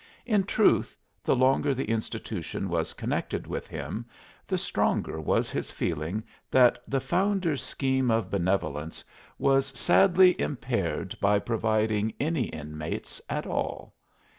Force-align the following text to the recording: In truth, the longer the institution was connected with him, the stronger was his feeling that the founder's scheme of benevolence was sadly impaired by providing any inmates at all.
In 0.25 0.45
truth, 0.45 0.97
the 1.23 1.35
longer 1.35 1.75
the 1.75 1.87
institution 1.89 2.69
was 2.69 2.93
connected 2.95 3.45
with 3.45 3.67
him, 3.67 4.07
the 4.47 4.57
stronger 4.57 5.21
was 5.21 5.51
his 5.51 5.69
feeling 5.69 6.23
that 6.49 6.81
the 6.87 6.99
founder's 6.99 7.61
scheme 7.61 8.09
of 8.09 8.31
benevolence 8.31 9.05
was 9.37 9.67
sadly 9.77 10.35
impaired 10.41 11.15
by 11.21 11.37
providing 11.37 12.15
any 12.19 12.45
inmates 12.45 13.21
at 13.29 13.45
all. 13.45 13.93